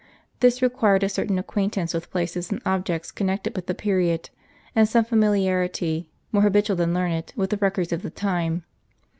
This 0.39 0.63
required 0.63 1.03
a 1.03 1.09
certain 1.09 1.37
acquaintance 1.37 1.93
with 1.93 2.09
places 2.09 2.49
and 2.49 2.59
objects 2.65 3.11
con 3.11 3.27
nected 3.27 3.55
with 3.55 3.67
the 3.67 3.75
period, 3.75 4.31
and 4.75 4.89
some 4.89 5.05
familiarity, 5.05 6.09
more 6.31 6.41
habitual 6.41 6.77
than 6.77 6.91
learned, 6.91 7.31
with 7.35 7.51
the 7.51 7.57
records 7.57 7.93
of 7.93 8.01
the 8.01 8.09
time. 8.09 8.63